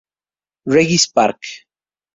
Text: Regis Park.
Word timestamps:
Regis 0.65 1.05
Park. 1.05 1.41